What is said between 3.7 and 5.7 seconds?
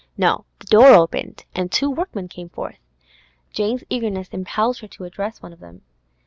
eagerness impelled her to address one of